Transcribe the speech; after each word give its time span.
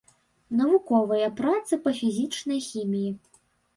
Навуковыя 0.61 1.27
працы 1.41 1.73
па 1.85 1.91
фізічнай 2.01 2.59
хіміі. 2.73 3.11